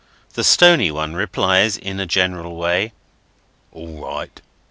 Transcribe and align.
The 0.33 0.43
Stony 0.43 0.89
One 0.89 1.13
replies, 1.13 1.77
in 1.77 1.99
a 1.99 2.07
general 2.07 2.55
way, 2.55 2.91
"All 3.71 4.01
right. 4.03 4.41